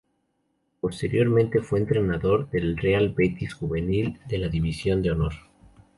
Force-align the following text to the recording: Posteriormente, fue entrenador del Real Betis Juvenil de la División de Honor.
Posteriormente, 0.79 1.61
fue 1.61 1.77
entrenador 1.77 2.49
del 2.49 2.75
Real 2.75 3.13
Betis 3.15 3.53
Juvenil 3.53 4.17
de 4.27 4.39
la 4.39 4.47
División 4.47 5.03
de 5.03 5.11
Honor. 5.11 5.33